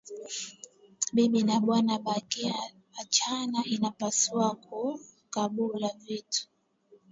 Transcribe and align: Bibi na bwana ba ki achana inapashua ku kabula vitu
Bibi 1.15 1.39
na 1.47 1.57
bwana 1.63 1.93
ba 2.05 2.17
ki 2.31 2.43
achana 3.01 3.59
inapashua 3.75 4.47
ku 4.65 4.79
kabula 5.33 5.89
vitu 6.03 6.41